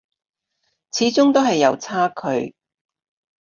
[0.93, 2.55] 始終都係有差距